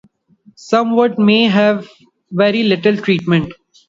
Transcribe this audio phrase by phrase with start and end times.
[0.55, 1.87] Some wood may have
[2.31, 3.53] very little treatment.